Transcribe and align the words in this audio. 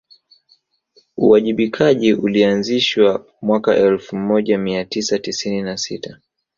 uwajibikaji 1.17 2.13
ulianzishwa 2.13 3.25
mwaka 3.41 3.75
elfu 3.75 4.15
moja 4.15 4.57
mia 4.57 4.85
tisa 4.85 5.19
tisini 5.19 5.61
na 5.61 5.77
sita 5.77 6.19